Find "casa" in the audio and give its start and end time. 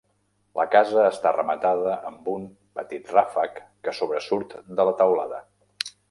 0.75-1.01